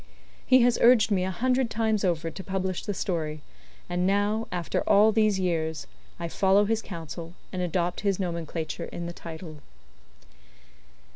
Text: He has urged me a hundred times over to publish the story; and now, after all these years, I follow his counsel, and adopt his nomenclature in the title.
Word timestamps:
He 0.47 0.63
has 0.63 0.79
urged 0.81 1.11
me 1.11 1.23
a 1.23 1.29
hundred 1.29 1.69
times 1.69 2.03
over 2.03 2.31
to 2.31 2.43
publish 2.43 2.83
the 2.85 2.93
story; 2.95 3.43
and 3.87 4.07
now, 4.07 4.47
after 4.51 4.81
all 4.89 5.11
these 5.11 5.39
years, 5.39 5.85
I 6.19 6.27
follow 6.27 6.65
his 6.65 6.81
counsel, 6.81 7.35
and 7.53 7.61
adopt 7.61 7.99
his 7.99 8.19
nomenclature 8.19 8.85
in 8.85 9.05
the 9.05 9.13
title. 9.13 9.59